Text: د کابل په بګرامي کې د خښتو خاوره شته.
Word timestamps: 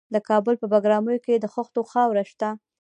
د 0.13 0.15
کابل 0.29 0.53
په 0.61 0.65
بګرامي 0.73 1.17
کې 1.25 1.35
د 1.39 1.45
خښتو 1.53 1.81
خاوره 1.91 2.23
شته. 2.31 2.49